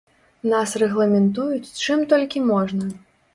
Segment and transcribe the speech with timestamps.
[0.53, 2.91] Нас рэгламентуюць чым толькі можна.